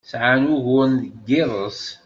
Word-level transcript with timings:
Sɛan 0.09 0.51
uguren 0.53 0.93
deg 1.03 1.13
yiḍes? 1.29 1.81